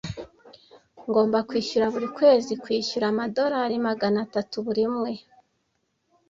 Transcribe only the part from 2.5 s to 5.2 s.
kwishyura amadorari magana atatu buri umwe.